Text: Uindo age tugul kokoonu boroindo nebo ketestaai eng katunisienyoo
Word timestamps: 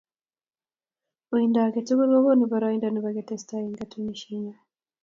Uindo 1.33 1.57
age 1.65 1.81
tugul 1.87 2.09
kokoonu 2.13 2.43
boroindo 2.51 2.87
nebo 2.89 3.09
ketestaai 3.15 3.65
eng 3.67 3.77
katunisienyoo 3.79 4.57